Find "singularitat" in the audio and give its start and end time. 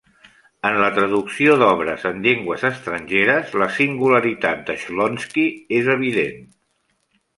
3.77-4.67